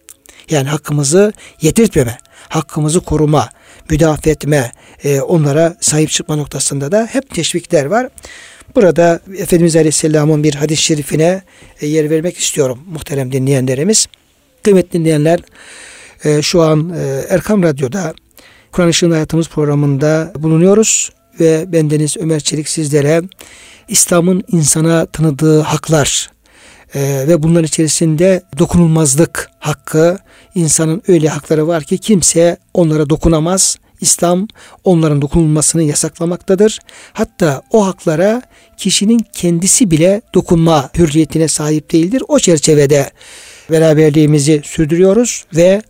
[0.49, 2.17] Yani hakkımızı yetirtmeme,
[2.49, 3.49] hakkımızı koruma,
[3.89, 4.71] müdafaa etme,
[5.03, 8.09] e, onlara sahip çıkma noktasında da hep teşvikler var.
[8.75, 11.41] Burada Efendimiz Aleyhisselam'ın bir hadis-i şerifine
[11.81, 14.07] e, yer vermek istiyorum muhterem dinleyenlerimiz.
[14.63, 15.39] Kıymetli dinleyenler
[16.23, 18.13] e, şu an e, Erkam Radyo'da
[18.71, 23.21] Kur'an Işığında Hayatımız programında bulunuyoruz ve bendeniz Ömer Çelik sizlere
[23.87, 26.31] İslam'ın insana tanıdığı haklar
[26.95, 30.17] ve bunların içerisinde dokunulmazlık hakkı,
[30.55, 34.47] insanın öyle hakları var ki kimse onlara dokunamaz, İslam
[34.83, 36.79] onların dokunulmasını yasaklamaktadır.
[37.13, 38.41] Hatta o haklara
[38.77, 42.23] kişinin kendisi bile dokunma hürriyetine sahip değildir.
[42.27, 43.11] O çerçevede
[43.71, 45.81] beraberliğimizi sürdürüyoruz ve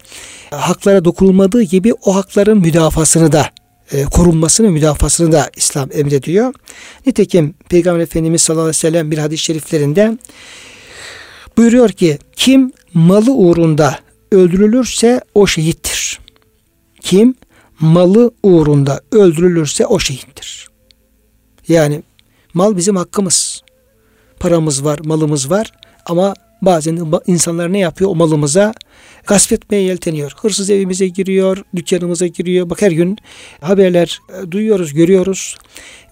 [0.52, 3.50] haklara dokunulmadığı gibi o hakların müdafasını da
[3.92, 6.54] e, korunmasını, müdafasını da İslam emrediyor.
[7.06, 10.18] Nitekim Peygamber Efendimiz sallallahu aleyhi ve sellem bir hadis-i şeriflerinde
[11.58, 14.00] buyuruyor ki kim malı uğrunda
[14.32, 16.20] öldürülürse o şehittir.
[17.02, 17.36] Kim
[17.80, 20.70] malı uğrunda öldürülürse o şehittir.
[21.68, 22.04] Yani
[22.54, 23.62] mal bizim hakkımız.
[24.40, 25.72] Paramız var, malımız var
[26.06, 28.74] ama bazen insanlar ne yapıyor o malımıza?
[29.28, 30.32] Gasp etmeye yelteniyor.
[30.42, 32.70] Hırsız evimize giriyor, dükkanımıza giriyor.
[32.70, 33.18] Bak her gün
[33.62, 35.58] haberler e, duyuyoruz, görüyoruz.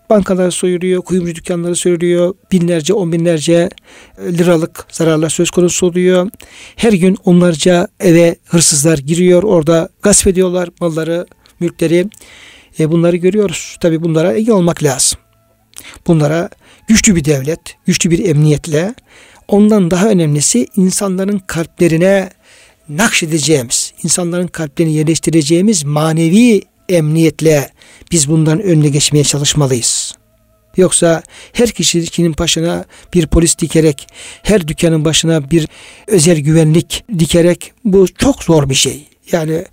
[0.10, 2.36] Bankalar soyuluyor, kuyumcu dükkanları soyuluyor.
[2.52, 3.70] Binlerce, on binlerce
[4.18, 6.30] e, liralık zararlar söz konusu oluyor.
[6.76, 9.44] Her gün onlarca eve hırsızlar giriyor.
[9.44, 11.26] Orada gasp ediyorlar malları,
[11.60, 12.08] mülkleri
[12.80, 13.78] e, bunları görüyoruz.
[13.80, 15.20] Tabi bunlara iyi olmak lazım.
[16.08, 16.50] Bunlara
[16.88, 18.94] güçlü bir devlet, güçlü bir emniyetle
[19.48, 22.30] ondan daha önemlisi insanların kalplerine
[22.90, 27.70] nakşedeceğimiz, insanların kalplerini yerleştireceğimiz manevi emniyetle
[28.12, 30.16] biz bundan önüne geçmeye çalışmalıyız.
[30.78, 34.08] Yoksa her kişinin başına bir polis dikerek,
[34.44, 35.68] her dükkanın başına bir
[36.08, 39.08] özel güvenlik dikerek bu çok zor bir şey.
[39.32, 39.66] Yani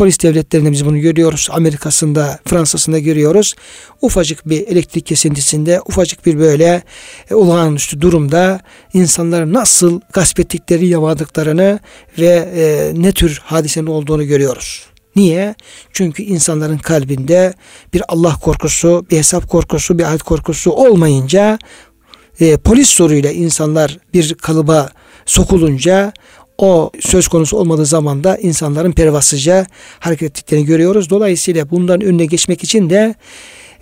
[0.00, 1.48] polis devletlerinde biz bunu görüyoruz.
[1.50, 3.54] Amerika'sında, Fransa'sında görüyoruz.
[4.00, 6.82] Ufacık bir elektrik kesintisinde, ufacık bir böyle
[7.30, 8.60] e, olağanüstü durumda
[8.94, 11.78] insanları nasıl gasp ettikleri, yavadıklarını
[12.18, 14.86] ve e, ne tür hadisenin olduğunu görüyoruz.
[15.16, 15.54] Niye?
[15.92, 17.54] Çünkü insanların kalbinde
[17.94, 21.58] bir Allah korkusu, bir hesap korkusu, bir ayet korkusu olmayınca
[22.40, 24.90] e, polis soruyla insanlar bir kalıba
[25.26, 26.12] sokulunca
[26.62, 29.66] o söz konusu olmadığı zaman da insanların pervasızca
[29.98, 31.10] hareket ettiklerini görüyoruz.
[31.10, 33.14] Dolayısıyla bundan önüne geçmek için de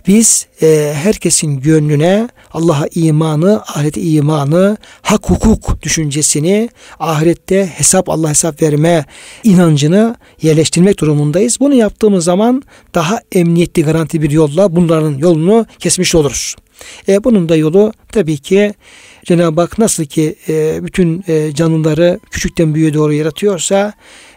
[0.06, 6.68] biz e, herkesin gönlüne Allah'a imanı, ahirete imanı, hak hukuk düşüncesini,
[7.00, 9.04] ahirette hesap Allah hesap verme
[9.44, 11.60] inancını yerleştirmek durumundayız.
[11.60, 12.62] Bunu yaptığımız zaman
[12.94, 16.56] daha emniyetli, garanti bir yolla bunların yolunu kesmiş oluruz.
[17.08, 18.74] E, bunun da yolu tabii ki
[19.28, 23.92] Cenab-ı Hak nasıl ki e, bütün e, canlıları küçükten büyüğe doğru yaratıyorsa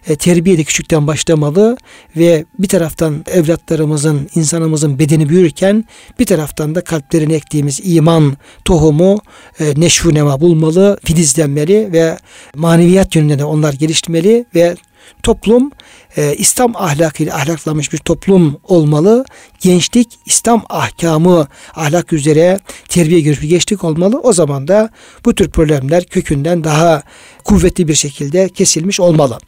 [0.08, 1.78] e, terbiye de küçükten başlamalı
[2.18, 5.86] ve bir taraftan evlatlarımızın, insanımızın bedeni büyürken
[6.20, 9.20] bir taraftan da kalplerine ektiğimiz iman tohumu
[9.60, 12.18] e, neşvu nema bulmalı, filizlenmeli ve
[12.56, 14.76] maneviyat yönünde de onlar geliştirmeli ve
[15.24, 15.72] toplum
[16.18, 19.26] e, İslam ahlakıyla ahlaklanmış bir toplum olmalı.
[19.60, 24.20] Gençlik İslam ahkamı ahlak üzere terbiye görüş bir gençlik olmalı.
[24.24, 24.90] O zaman da
[25.26, 27.04] bu tür problemler kökünden daha
[27.44, 29.40] kuvvetli bir şekilde kesilmiş olmalı.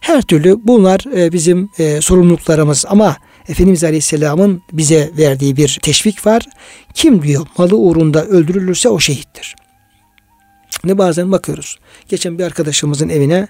[0.00, 3.16] Her türlü bunlar e, bizim e, sorumluluklarımız ama
[3.48, 6.46] Efendimiz Aleyhisselam'ın bize verdiği bir teşvik var.
[6.94, 9.56] Kim diyor malı uğrunda öldürülürse o şehittir.
[10.84, 11.78] Ne bazen bakıyoruz.
[12.08, 13.48] Geçen bir arkadaşımızın evine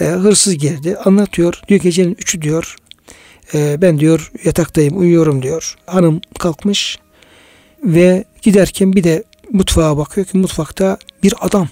[0.00, 0.96] e, hırsız girdi.
[1.04, 1.60] Anlatıyor.
[1.68, 2.76] Diyor gecenin üçü diyor.
[3.54, 5.76] E, ben diyor yataktayım uyuyorum diyor.
[5.86, 6.98] Hanım kalkmış
[7.84, 11.68] ve giderken bir de mutfağa bakıyor ki mutfakta bir adam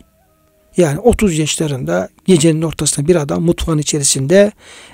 [0.77, 4.53] yani 30 yaşlarında gecenin ortasında bir adam mutfağın içerisinde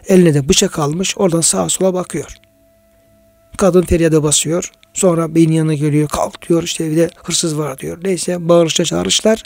[0.09, 2.37] eline de bıçak almış oradan sağa sola bakıyor.
[3.57, 4.73] Kadın feryada basıyor.
[4.95, 6.09] Sonra beyin yanına geliyor.
[6.09, 7.99] Kalk diyor işte evde hırsız var diyor.
[8.05, 9.43] Neyse bağırışla çağrışlar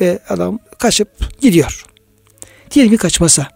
[0.00, 1.84] ve adam kaçıp gidiyor.
[2.70, 3.48] Diyelim ki kaçmasa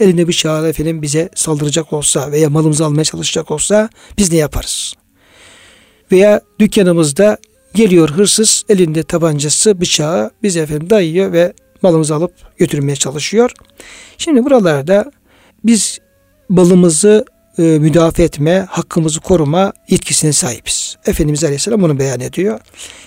[0.00, 3.88] elinde bıçağı efendim bize saldıracak olsa veya malımızı almaya çalışacak olsa
[4.18, 4.94] biz ne yaparız?
[6.12, 7.38] Veya dükkanımızda
[7.74, 13.50] geliyor hırsız elinde tabancası bıçağı bize efendim dayıyor ve malımızı alıp götürmeye çalışıyor.
[14.18, 15.12] Şimdi buralarda
[15.64, 15.98] biz
[16.50, 17.24] balımızı
[17.58, 20.96] e, müdafaa etme, hakkımızı koruma yetkisine sahibiz.
[21.06, 22.60] Efendimiz Aleyhisselam bunu beyan ediyor.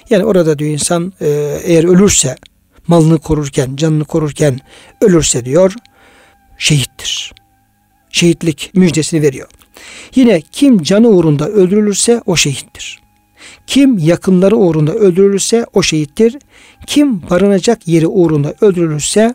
[0.10, 2.36] Yani orada diyor insan e, eğer ölürse,
[2.88, 4.60] malını korurken, canını korurken
[5.02, 5.74] ölürse diyor,
[6.58, 7.34] şehittir.
[8.12, 9.50] Şehitlik müjdesini veriyor.
[10.16, 13.00] Yine kim canı uğrunda öldürülürse o şehittir.
[13.68, 16.38] Kim yakınları uğrunda öldürülürse o şehittir.
[16.88, 19.34] Kim barınacak yeri uğrunda öldürülürse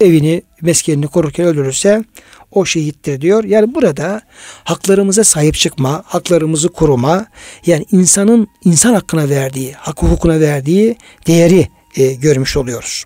[0.00, 2.04] evini, meskenini korurken öldürürse
[2.50, 3.44] o şehittir diyor.
[3.44, 4.20] Yani burada
[4.64, 7.26] haklarımıza sahip çıkma, haklarımızı koruma,
[7.66, 13.04] yani insanın insan hakkına verdiği, hak hukukuna verdiği değeri e, görmüş oluyoruz.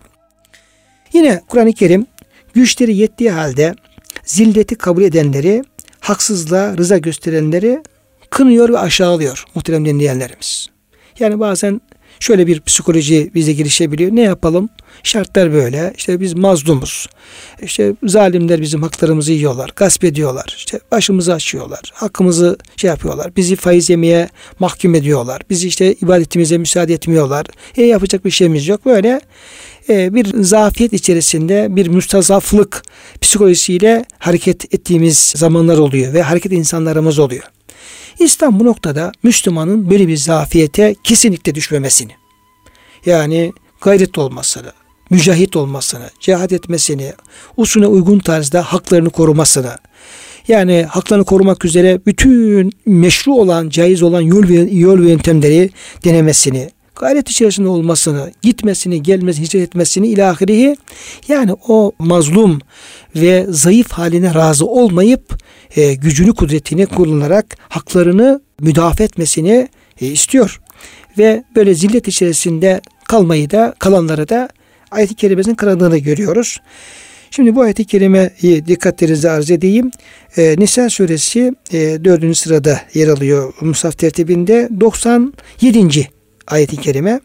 [1.13, 2.07] Yine Kur'an-ı Kerim
[2.55, 3.75] güçleri yettiği halde
[4.25, 5.65] zilleti kabul edenleri,
[6.01, 7.83] haksızlığa rıza gösterenleri
[8.31, 10.69] kınıyor ve aşağılıyor muhterem dinleyenlerimiz.
[11.19, 11.81] Yani bazen
[12.23, 14.11] şöyle bir psikoloji bize girişebiliyor.
[14.13, 14.69] Ne yapalım?
[15.03, 15.93] Şartlar böyle.
[15.97, 17.07] İşte biz mazlumuz.
[17.63, 19.71] İşte zalimler bizim haklarımızı yiyorlar.
[19.77, 20.55] Gasp ediyorlar.
[20.57, 21.81] İşte başımızı açıyorlar.
[21.93, 23.37] Hakkımızı şey yapıyorlar.
[23.37, 25.43] Bizi faiz yemeye mahkum ediyorlar.
[25.51, 27.47] Bizi işte ibadetimize müsaade etmiyorlar.
[27.77, 28.87] E yapacak bir şeyimiz yok.
[28.87, 29.21] Böyle
[29.89, 32.83] e, bir zafiyet içerisinde bir müstazaflık
[33.21, 37.45] psikolojisiyle hareket ettiğimiz zamanlar oluyor ve hareket insanlarımız oluyor.
[38.19, 42.13] İslam bu noktada Müslümanın böyle bir zafiyete kesinlikle düşmemesini
[43.07, 44.73] yani gayret olmasını,
[45.11, 47.13] mücahit olmasını, cihad etmesini,
[47.57, 49.79] usune uygun tarzda haklarını korumasını,
[50.49, 55.71] yani haklarını korumak üzere bütün meşru olan, caiz olan yol ve, yol ve yöntemleri
[56.05, 60.77] denemesini, gayret içerisinde olmasını, gitmesini, gelmesini, hicret etmesini ilahirihi
[61.29, 62.59] yani o mazlum
[63.17, 65.43] ve zayıf haline razı olmayıp
[65.77, 69.69] e, gücünü, kudretini kullanarak haklarını müdafaa etmesini
[70.01, 70.61] e, istiyor.
[71.19, 74.49] Ve böyle zillet içerisinde kalmayı da kalanları da
[74.91, 76.61] ayet-i kerimesinin kınadığını görüyoruz.
[77.31, 79.91] Şimdi bu ayet-i kerimeyi dikkatlerinize arz edeyim.
[80.37, 82.37] E, Nisa suresi e, 4.
[82.37, 86.22] sırada yer alıyor Musaf tertibinde 97.
[86.47, 87.21] ayet-i kerime.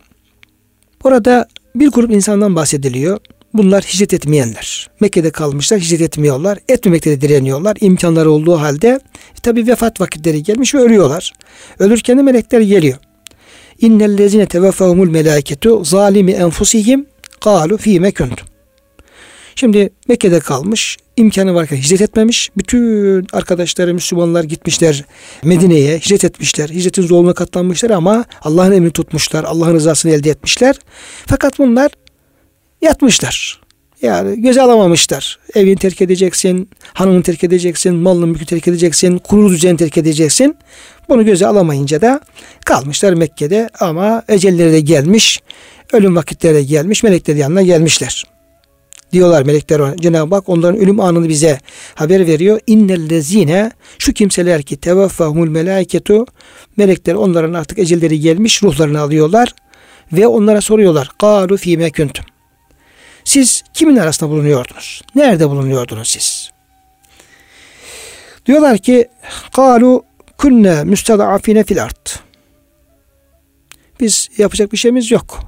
[1.03, 3.19] Orada bir grup insandan bahsediliyor.
[3.53, 4.89] Bunlar hicret etmeyenler.
[4.99, 6.59] Mekke'de kalmışlar, hicret etmiyorlar.
[6.69, 7.77] Etmemekte de direniyorlar.
[7.81, 8.99] İmkanları olduğu halde
[9.43, 11.33] tabi vefat vakitleri gelmiş ve ölüyorlar.
[11.79, 12.97] Ölürken de melekler geliyor.
[13.79, 17.05] İnnellezine teveffahumul melaiketu zalimi enfusihim
[17.41, 18.47] kalu fîme kuntum.
[19.59, 22.49] Şimdi Mekke'de kalmış, imkanı varken hicret etmemiş.
[22.57, 25.05] Bütün arkadaşları Müslümanlar gitmişler
[25.43, 26.69] Medine'ye, hicret etmişler.
[26.69, 30.75] Hicretin zorluğuna katlanmışlar ama Allah'ın emrini tutmuşlar, Allah'ın rızasını elde etmişler.
[31.25, 31.91] Fakat bunlar
[32.81, 33.61] yatmışlar.
[34.01, 35.39] Yani göze alamamışlar.
[35.55, 40.55] Evini terk edeceksin, hanımını terk edeceksin, malını mülkü terk edeceksin, kurulu düzeni terk edeceksin.
[41.09, 42.21] Bunu göze alamayınca da
[42.65, 45.41] kalmışlar Mekke'de ama ecelleri de gelmiş,
[45.93, 48.36] ölüm vakitleri de gelmiş, melekler yanına gelmişler.
[49.13, 49.97] Diyorlar melekler ona.
[49.97, 51.59] Cenab-ı Hak onların ölüm anını bize
[51.95, 52.59] haber veriyor.
[52.67, 56.25] İnnellezine şu kimseler ki tevaffahumul melaiketu
[56.77, 59.53] melekler onların artık ecelleri gelmiş ruhlarını alıyorlar
[60.11, 61.09] ve onlara soruyorlar.
[61.19, 62.25] Kalu fîme kuntum.
[63.23, 65.01] Siz kimin arasında bulunuyordunuz?
[65.15, 66.49] Nerede bulunuyordunuz siz?
[68.45, 69.07] Diyorlar ki
[69.55, 70.03] kalu
[70.37, 72.19] kunne müstedafine fil art.
[73.99, 75.39] Biz yapacak bir şeyimiz yok.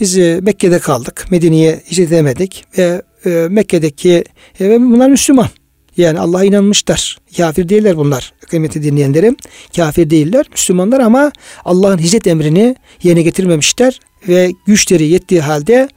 [0.00, 1.26] Biz e, Mekke'de kaldık.
[1.30, 4.24] Medine'ye hiç edemedik ve e, Mekke'deki
[4.60, 5.48] e, bunlar Müslüman.
[5.96, 7.18] Yani Allah'a inanmışlar.
[7.36, 8.32] Kafir değiller bunlar.
[8.50, 9.36] Kıymeti dinleyenlerim.
[9.76, 10.46] Kafir değiller.
[10.50, 11.32] Müslümanlar ama
[11.64, 15.88] Allah'ın hicret emrini yerine getirmemişler ve güçleri yettiği halde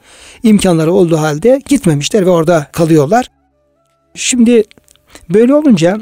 [0.42, 3.26] imkanları olduğu halde gitmemişler ve orada kalıyorlar.
[4.14, 4.64] Şimdi
[5.28, 5.98] böyle olunca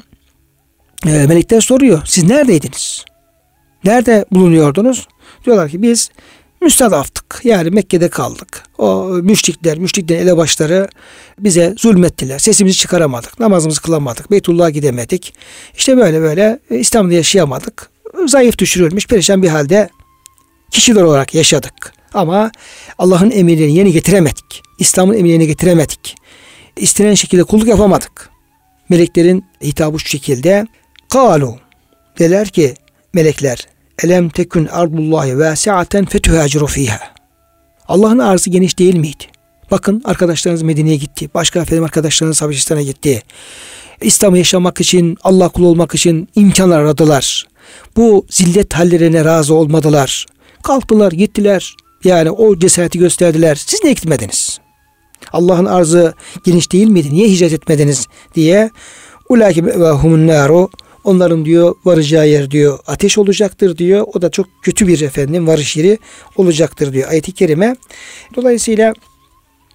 [1.06, 2.02] e, melekler soruyor.
[2.06, 3.04] Siz neredeydiniz?
[3.84, 5.08] Nerede bulunuyordunuz?
[5.44, 6.10] Diyorlar ki biz
[6.60, 7.40] müstadaftık.
[7.44, 8.62] Yani Mekke'de kaldık.
[8.78, 10.88] O müşrikler, müşriklerin elebaşları
[11.38, 12.38] bize zulmettiler.
[12.38, 13.40] Sesimizi çıkaramadık.
[13.40, 14.30] Namazımızı kılamadık.
[14.30, 15.34] Beytullah'a gidemedik.
[15.76, 17.90] İşte böyle böyle İslam'da yaşayamadık.
[18.26, 19.88] Zayıf düşürülmüş, perişan bir halde
[20.70, 21.92] kişiler olarak yaşadık.
[22.14, 22.52] Ama
[22.98, 24.62] Allah'ın emirlerini yeni getiremedik.
[24.78, 26.16] İslam'ın emirlerini getiremedik.
[26.76, 28.30] İstenen şekilde kulluk yapamadık.
[28.88, 30.66] Meleklerin hitabı şu şekilde.
[31.08, 31.56] Kalu.
[32.18, 32.74] Deler ki
[33.14, 33.68] melekler
[34.02, 37.00] Elem tekün ardullahi vasiaten fetuhaciru fiha.
[37.88, 39.24] Allah'ın arzı geniş değil miydi?
[39.70, 41.30] Bakın arkadaşlarınız Medine'ye gitti.
[41.34, 43.22] Başka efendim arkadaşlarınız Habeşistan'a gitti.
[44.00, 47.46] İslam'ı yaşamak için, Allah kulu olmak için imkanlar aradılar.
[47.96, 50.26] Bu zillet hallerine razı olmadılar.
[50.62, 51.74] Kalktılar, gittiler.
[52.04, 53.54] Yani o cesareti gösterdiler.
[53.66, 54.58] Siz niye gitmediniz?
[55.32, 57.08] Allah'ın arzı geniş değil miydi?
[57.10, 58.06] Niye hicret etmediniz?
[58.34, 58.70] diye
[59.28, 60.70] Ulakim ve humun naru
[61.08, 64.06] Onların diyor varacağı yer diyor ateş olacaktır diyor.
[64.14, 65.98] O da çok kötü bir efendim varış yeri
[66.36, 67.76] olacaktır diyor ayet-i kerime.
[68.36, 68.94] Dolayısıyla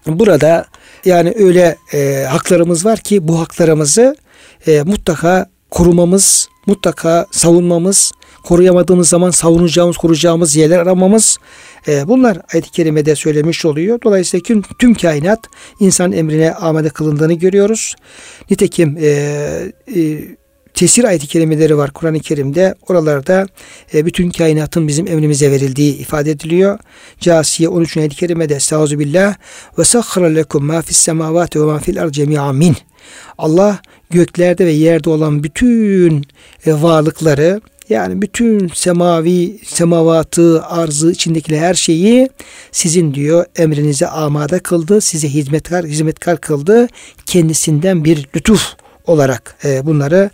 [0.08, 0.65] burada
[1.06, 4.15] yani öyle e, haklarımız var ki bu haklarımızı
[4.67, 8.12] e, mutlaka korumamız, mutlaka savunmamız,
[8.43, 11.38] koruyamadığımız zaman savunacağımız, koruyacağımız yerler aramamız
[11.88, 14.00] e, bunlar ayet-i kerimede söylemiş oluyor.
[14.04, 15.39] Dolayısıyla tüm, tüm kainat
[15.80, 17.96] insan emrine amade kılındığını görüyoruz.
[18.50, 19.08] Nitekim e,
[19.96, 20.19] e,
[20.73, 22.75] tesir ayeti kelimeleri var Kur'an-ı Kerim'de.
[22.88, 23.47] Oralarda
[23.93, 26.79] e, bütün kainatın bizim emrimize verildiği ifade ediliyor.
[27.19, 27.97] Casiye 13.
[27.97, 29.36] ayet-i kerimede Estağzu billah
[29.77, 32.75] ve sakhara lekum ma fis semavati ve ma fil ar min.
[33.38, 36.25] Allah göklerde ve yerde olan bütün
[36.65, 42.29] e, varlıkları yani bütün semavi, semavatı, arzı içindekiler her şeyi
[42.71, 45.01] sizin diyor emrinize amade kıldı.
[45.01, 46.88] Size hizmetkar, hizmetkar kıldı.
[47.25, 48.75] Kendisinden bir lütuf
[49.08, 50.30] olarak e, bunları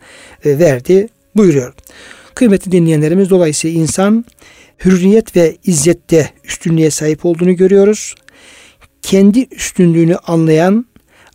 [0.45, 1.73] e, verdi buyuruyor.
[2.35, 4.25] Kıymetli dinleyenlerimiz dolayısıyla insan
[4.85, 8.15] hürriyet ve izzette üstünlüğe sahip olduğunu görüyoruz.
[9.01, 10.85] Kendi üstünlüğünü anlayan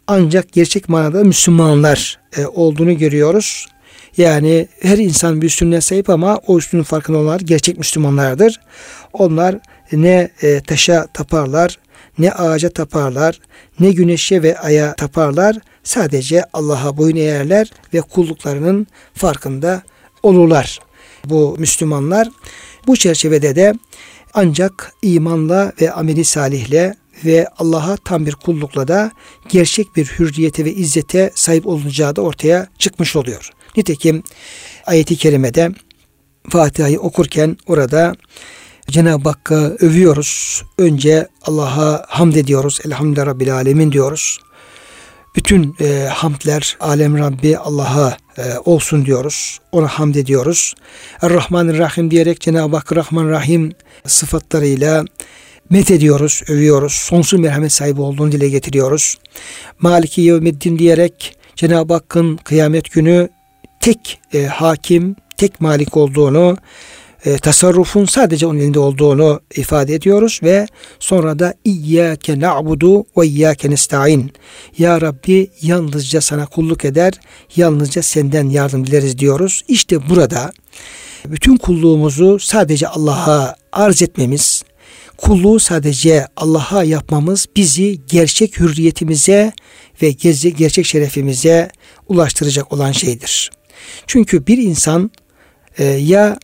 [0.06, 3.66] ancak gerçek manada Müslümanlar e, olduğunu görüyoruz.
[4.16, 8.60] Yani her insan bir üstünlüğe sahip ama o üstünlüğün farkında olanlar gerçek Müslümanlardır.
[9.12, 9.58] Onlar
[9.92, 11.78] ne e, taşa taparlar,
[12.18, 13.40] ne ağaca taparlar,
[13.80, 15.56] ne güneşe ve aya taparlar.
[15.84, 19.82] Sadece Allah'a boyun eğerler ve kulluklarının farkında
[20.22, 20.80] olurlar.
[21.24, 22.28] Bu Müslümanlar
[22.86, 23.74] bu çerçevede de
[24.34, 26.94] ancak imanla ve ameli salihle
[27.24, 29.12] ve Allah'a tam bir kullukla da
[29.48, 33.50] gerçek bir hürriyete ve izzete sahip olunacağı da ortaya çıkmış oluyor.
[33.76, 34.22] Nitekim
[34.86, 35.70] ayeti kerimede
[36.50, 38.14] Fatiha'yı okurken orada
[38.88, 40.62] Cenab-ı Hakk'ı övüyoruz.
[40.78, 42.80] Önce Allah'a hamd ediyoruz.
[42.84, 44.38] Elhamdülillah Rabbil Alemin diyoruz.
[45.36, 49.58] Bütün e, hamdler alem Rabbi Allah'a e, olsun diyoruz.
[49.72, 50.74] Ona hamd ediyoruz.
[51.22, 53.72] Er-Rahman Rahim diyerek Cenab-ı Hak Rahman Rahim
[54.06, 55.04] sıfatlarıyla
[55.70, 56.92] met ediyoruz, övüyoruz.
[56.92, 59.18] Sonsuz merhamet sahibi olduğunu dile getiriyoruz.
[59.80, 63.28] Maliki Yevmiddin diyerek Cenab-ı Hakk'ın kıyamet günü
[63.80, 66.56] tek e, hakim, tek malik olduğunu
[67.24, 70.66] e, tasarrufun sadece onun elinde olduğunu ifade ediyoruz ve
[71.00, 74.32] sonra da İyyâke na'budu ve iyyâke nesta'in.
[74.78, 77.12] Ya Rabbi yalnızca sana kulluk eder,
[77.56, 79.62] yalnızca senden yardım dileriz diyoruz.
[79.68, 80.52] İşte burada
[81.26, 84.64] bütün kulluğumuzu sadece Allah'a arz etmemiz,
[85.16, 89.52] kulluğu sadece Allah'a yapmamız bizi gerçek hürriyetimize
[90.02, 91.70] ve gerçek şerefimize
[92.08, 93.50] ulaştıracak olan şeydir.
[94.06, 95.10] Çünkü bir insan
[95.78, 96.38] e, ya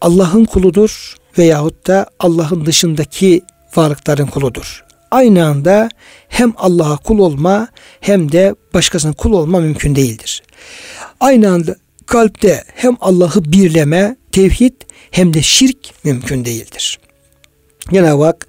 [0.00, 3.42] Allah'ın kuludur veyahut da Allah'ın dışındaki
[3.76, 4.84] varlıkların kuludur.
[5.10, 5.88] Aynı anda
[6.28, 7.68] hem Allah'a kul olma
[8.00, 10.42] hem de başkasının kul olma mümkün değildir.
[11.20, 11.76] Aynı anda
[12.06, 14.74] kalpte hem Allah'ı birleme, tevhid
[15.10, 16.98] hem de şirk mümkün değildir.
[17.92, 18.46] Cenab-ı Hak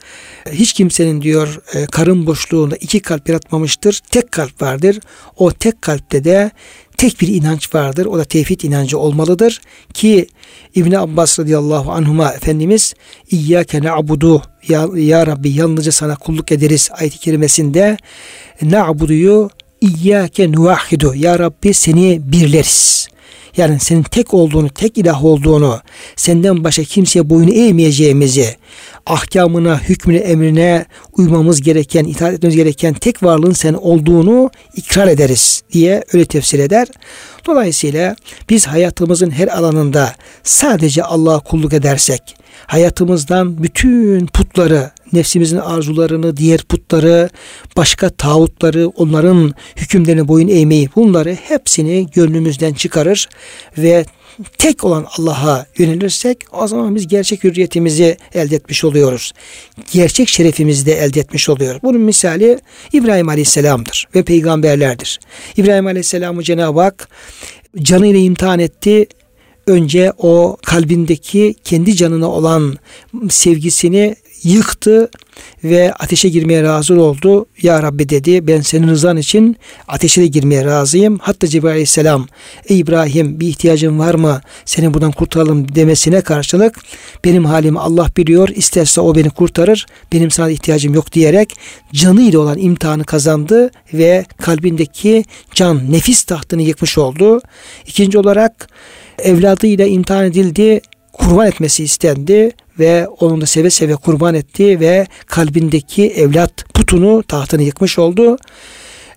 [0.51, 4.01] hiç kimsenin diyor e, karın boşluğunda iki kalp yaratmamıştır.
[4.11, 4.99] Tek kalp vardır.
[5.37, 6.51] O tek kalpte de
[6.99, 8.05] tek bir inanç vardır.
[8.05, 9.61] O da tevhid inancı olmalıdır.
[9.93, 10.27] Ki
[10.75, 12.93] İbni Abbas radıyallahu anhuma Efendimiz
[13.31, 17.97] İyyâke na'budu ya, ya Rabbi yalnızca sana kulluk ederiz ayet-i kerimesinde
[18.61, 19.49] na'buduyu
[19.81, 23.07] İyyâke nuvahhidu Ya Rabbi seni birleriz.
[23.57, 25.79] Yani senin tek olduğunu, tek ilah olduğunu,
[26.15, 28.55] senden başka kimseye boyun eğmeyeceğimizi,
[29.05, 30.85] ahkamına, hükmüne, emrine
[31.17, 36.87] uymamız gereken, itaat etmemiz gereken tek varlığın sen olduğunu ikrar ederiz diye öyle tefsir eder.
[37.45, 38.15] Dolayısıyla
[38.49, 42.35] biz hayatımızın her alanında sadece Allah'a kulluk edersek,
[42.67, 47.29] hayatımızdan bütün putları, nefsimizin arzularını, diğer putları,
[47.77, 53.29] başka tağutları, onların hükümlerine boyun eğmeyi bunları hepsini gönlümüzden çıkarır
[53.77, 54.05] ve
[54.57, 59.31] tek olan Allah'a yönelirsek o zaman biz gerçek hürriyetimizi elde etmiş oluyoruz.
[59.91, 61.81] Gerçek şerefimizi de elde etmiş oluyoruz.
[61.83, 62.59] Bunun misali
[62.93, 65.19] İbrahim Aleyhisselam'dır ve peygamberlerdir.
[65.57, 67.09] İbrahim Aleyhisselam'ı Cenab-ı Hak
[67.81, 69.07] canıyla imtihan etti
[69.67, 72.77] önce o kalbindeki kendi canına olan
[73.29, 75.09] sevgisini yıktı
[75.63, 77.45] ve ateşe girmeye razı oldu.
[77.61, 81.19] Ya Rabbi dedi ben senin rızan için ateşe de girmeye razıyım.
[81.21, 82.27] Hatta Cebrail aleyhisselam
[82.69, 86.75] ey İbrahim bir ihtiyacın var mı seni buradan kurtaralım demesine karşılık
[87.25, 91.53] benim halimi Allah biliyor isterse o beni kurtarır benim sana ihtiyacım yok diyerek
[91.93, 95.23] canıyla olan imtihanı kazandı ve kalbindeki
[95.53, 97.41] can nefis tahtını yıkmış oldu.
[97.87, 98.69] İkinci olarak
[99.19, 100.81] evladıyla imtihan edildi
[101.13, 107.63] kurban etmesi istendi ve onu da seve seve kurban etti ve kalbindeki evlat putunu tahtını
[107.63, 108.37] yıkmış oldu.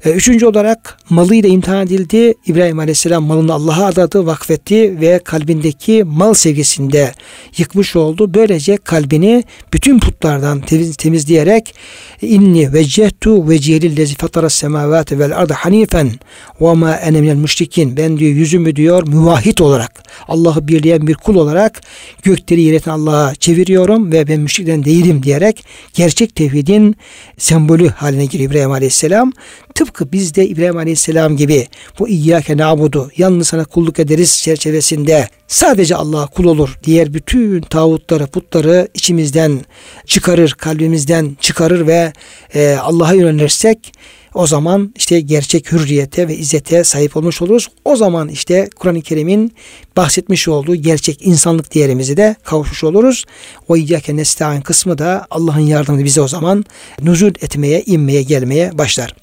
[0.05, 2.35] E, üçüncü olarak malıyla imtihan edildi.
[2.47, 7.13] İbrahim Aleyhisselam malını Allah'a adadı, vakfetti ve kalbindeki mal sevgisinde
[7.57, 8.35] yıkmış oldu.
[8.35, 11.75] Böylece kalbini bütün putlardan temiz, temizleyerek
[12.23, 16.11] inni vecehtu vecihli lezi fatara semavati vel arda hanifen
[16.61, 17.97] ve ma ene minel müşrikin.
[17.97, 21.81] Ben diyor yüzümü diyor müvahhid olarak Allah'ı birleyen bir kul olarak
[22.23, 26.97] gökleri yereten Allah'a çeviriyorum ve ben müşrikten değilim diyerek gerçek tevhidin
[27.39, 29.33] sembolü haline giriyor İbrahim Aleyhisselam.
[29.75, 31.67] Tıpkı biz de İbrahim Aleyhisselam gibi
[31.99, 36.79] bu İyyâke na'budu yalnız sana kulluk ederiz çerçevesinde sadece Allah'a kul olur.
[36.85, 39.61] Diğer bütün tağutları, putları içimizden
[40.07, 42.13] çıkarır, kalbimizden çıkarır ve
[42.55, 43.93] e, Allah'a yönelirsek
[44.35, 47.69] o zaman işte gerçek hürriyete ve izzete sahip olmuş oluruz.
[47.85, 49.53] O zaman işte Kur'an-ı Kerim'in
[49.97, 53.25] bahsetmiş olduğu gerçek insanlık değerimizi de kavuşmuş oluruz.
[53.69, 56.65] O iyyâke nesta'in kısmı da Allah'ın yardımı bize o zaman
[57.03, 59.15] nuzul etmeye, inmeye, gelmeye başlar.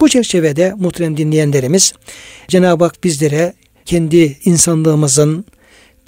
[0.00, 1.92] Bu çerçevede muhterem dinleyenlerimiz
[2.48, 3.52] Cenab-ı Hak bizlere
[3.84, 5.44] kendi insanlığımızın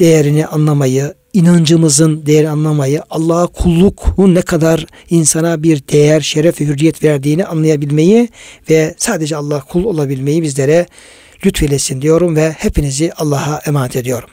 [0.01, 7.05] değerini anlamayı, inancımızın değer anlamayı, Allah'a kullukun ne kadar insana bir değer, şeref ve hürriyet
[7.05, 8.29] verdiğini anlayabilmeyi
[8.71, 10.87] ve sadece Allah'a kul olabilmeyi bizlere
[11.47, 14.29] lütfeylesin diyorum ve hepinizi Allah'a emanet ediyorum.